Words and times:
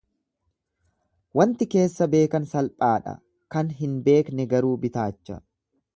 Wanti 1.39 1.67
keessa 1.75 2.07
beekan 2.15 2.49
salphaadha, 2.53 3.15
kan 3.57 3.73
hin 3.83 3.97
beekne 4.09 4.51
garuu 4.55 4.77
bitaacha. 4.87 5.39